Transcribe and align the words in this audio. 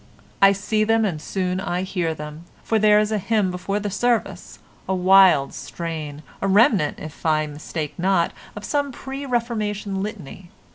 I 0.41 0.51
see 0.51 0.83
them 0.83 1.05
and 1.05 1.21
soon 1.21 1.59
I 1.59 1.83
hear 1.83 2.15
them, 2.15 2.45
for 2.63 2.79
there 2.79 2.97
is 2.99 3.11
a 3.11 3.19
hymn 3.19 3.51
before 3.51 3.79
the 3.79 3.91
service, 3.91 4.57
a 4.89 4.95
wild 4.95 5.53
strain, 5.53 6.23
a 6.41 6.47
remnant, 6.47 6.97
if 6.97 7.23
I 7.23 7.45
mistake 7.45 7.93
not, 7.99 8.31
of 8.55 8.65
some 8.65 8.91
pre 8.91 9.27
Reformation 9.27 10.01
litany. 10.01 10.49